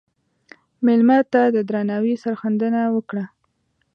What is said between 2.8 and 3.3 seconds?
وکړه.